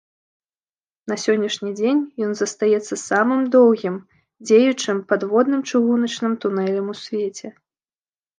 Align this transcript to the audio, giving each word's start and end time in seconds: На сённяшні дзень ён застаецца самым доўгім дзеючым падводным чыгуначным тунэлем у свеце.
На 1.11 1.15
сённяшні 1.23 1.71
дзень 1.79 2.01
ён 2.27 2.31
застаецца 2.39 2.95
самым 3.09 3.41
доўгім 3.57 3.95
дзеючым 4.47 4.97
падводным 5.13 5.61
чыгуначным 5.69 6.33
тунэлем 6.45 6.87
у 6.97 6.99
свеце. 7.03 7.47